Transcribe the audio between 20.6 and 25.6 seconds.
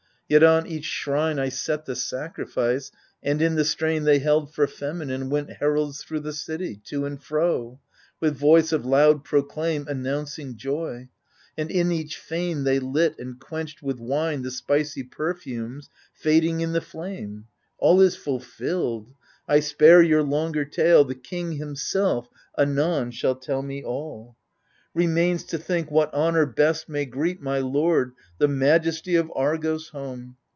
tale— The king himself anon shall tell me all. Remains to